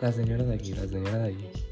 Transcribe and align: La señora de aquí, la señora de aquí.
La 0.00 0.12
señora 0.12 0.44
de 0.44 0.54
aquí, 0.54 0.74
la 0.74 0.86
señora 0.86 1.18
de 1.18 1.28
aquí. 1.32 1.65